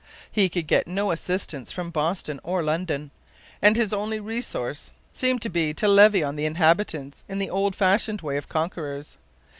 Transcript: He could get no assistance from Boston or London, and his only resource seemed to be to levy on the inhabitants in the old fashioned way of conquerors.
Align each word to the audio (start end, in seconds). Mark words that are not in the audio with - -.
He 0.31 0.49
could 0.49 0.65
get 0.65 0.87
no 0.87 1.11
assistance 1.11 1.71
from 1.71 1.91
Boston 1.91 2.39
or 2.43 2.63
London, 2.63 3.11
and 3.61 3.75
his 3.75 3.93
only 3.93 4.19
resource 4.19 4.89
seemed 5.13 5.43
to 5.43 5.49
be 5.49 5.75
to 5.75 5.87
levy 5.87 6.23
on 6.23 6.35
the 6.37 6.45
inhabitants 6.45 7.23
in 7.29 7.37
the 7.37 7.51
old 7.51 7.75
fashioned 7.75 8.21
way 8.21 8.35
of 8.37 8.49
conquerors. 8.49 9.17